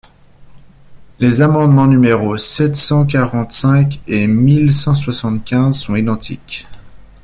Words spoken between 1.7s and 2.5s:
numéros